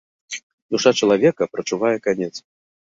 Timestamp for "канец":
2.09-2.37